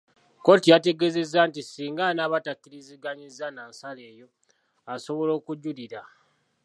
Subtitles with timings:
[0.43, 4.27] Kooti yategeezezza nti ssinga anaaba takkiriziganyizza na nsala eyo,
[4.93, 6.01] asobola okujulira.